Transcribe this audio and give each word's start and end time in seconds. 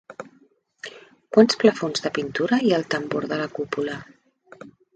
Quants 1.37 1.59
plafons 1.65 2.03
de 2.07 2.13
pintura 2.17 2.61
hi 2.65 2.73
ha 2.73 2.81
al 2.81 2.89
tambor 2.97 3.31
de 3.35 3.41
la 3.45 3.49
cúpula? 3.61 4.03